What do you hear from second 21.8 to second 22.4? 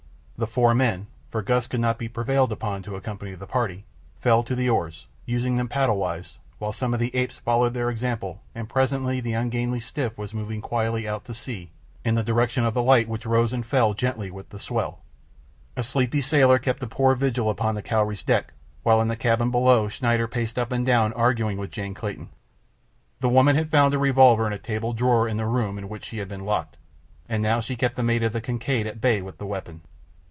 Clayton.